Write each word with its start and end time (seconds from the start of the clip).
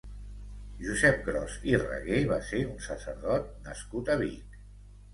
Josep 0.85 1.21
Gros 1.27 1.59
i 1.73 1.77
Raguer 1.85 2.23
va 2.33 2.41
ser 2.51 2.65
un 2.73 2.83
sacerdot 2.89 3.57
nascut 3.71 4.15
a 4.15 4.21
Vic. 4.27 4.63